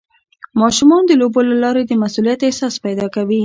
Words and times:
ماشومان 0.61 1.01
د 1.05 1.11
لوبو 1.21 1.39
له 1.49 1.55
لارې 1.63 1.81
د 1.85 1.91
مسؤلیت 2.03 2.39
احساس 2.43 2.75
پیدا 2.85 3.07
کوي. 3.15 3.39